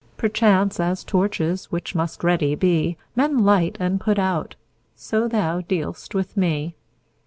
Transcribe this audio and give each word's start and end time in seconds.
Perchance, 0.17 0.79
as 0.79 1.03
torches, 1.03 1.65
which 1.65 1.93
must 1.93 2.23
ready 2.23 2.55
be, 2.55 2.97
Men 3.15 3.45
light 3.45 3.77
and 3.79 4.01
put 4.01 4.17
out, 4.17 4.55
so 4.95 5.27
thou 5.27 5.61
dealst 5.61 6.15
with 6.15 6.35
me. 6.35 6.73